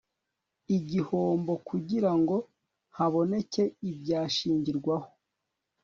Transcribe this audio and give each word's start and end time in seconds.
igihombo 0.77 1.53
kugira 1.67 2.11
ngo 2.19 2.35
haboneke 2.97 3.63
ibyashingirwaho 3.89 5.09